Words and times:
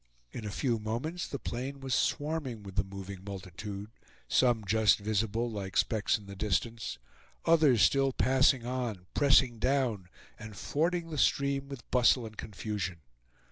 In 0.31 0.45
a 0.45 0.49
few 0.49 0.79
moments 0.79 1.27
the 1.27 1.37
plain 1.37 1.79
was 1.79 1.93
swarming 1.93 2.63
with 2.63 2.73
the 2.75 2.83
moving 2.83 3.23
multitude, 3.23 3.91
some 4.27 4.65
just 4.65 4.97
visible, 4.97 5.47
like 5.51 5.77
specks 5.77 6.17
in 6.17 6.25
the 6.25 6.35
distance, 6.35 6.97
others 7.45 7.83
still 7.83 8.11
passing 8.11 8.65
on, 8.65 9.05
pressing 9.13 9.59
down, 9.59 10.09
and 10.39 10.57
fording 10.57 11.11
the 11.11 11.19
stream 11.19 11.69
with 11.69 11.87
bustle 11.91 12.25
and 12.25 12.35
confusion. 12.35 13.01